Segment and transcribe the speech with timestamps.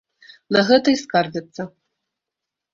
[0.57, 1.69] На гэта і скардзяцца.